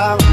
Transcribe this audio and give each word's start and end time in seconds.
out. 0.00 0.29